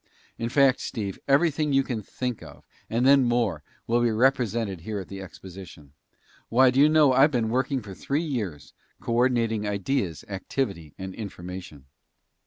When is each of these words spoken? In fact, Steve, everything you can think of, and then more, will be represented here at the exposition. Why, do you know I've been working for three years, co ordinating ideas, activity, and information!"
In 0.39 0.49
fact, 0.49 0.79
Steve, 0.81 1.19
everything 1.27 1.73
you 1.73 1.83
can 1.83 2.01
think 2.01 2.41
of, 2.41 2.65
and 2.89 3.05
then 3.05 3.23
more, 3.23 3.61
will 3.85 4.01
be 4.01 4.09
represented 4.09 4.81
here 4.81 4.97
at 4.99 5.09
the 5.09 5.21
exposition. 5.21 5.93
Why, 6.49 6.71
do 6.71 6.79
you 6.79 6.89
know 6.89 7.13
I've 7.13 7.29
been 7.29 7.49
working 7.49 7.83
for 7.83 7.93
three 7.93 8.23
years, 8.23 8.73
co 8.99 9.13
ordinating 9.13 9.67
ideas, 9.67 10.25
activity, 10.27 10.95
and 10.97 11.13
information!" 11.13 11.85